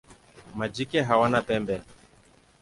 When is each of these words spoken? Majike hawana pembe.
Majike 0.57 1.01
hawana 1.03 1.41
pembe. 1.41 1.81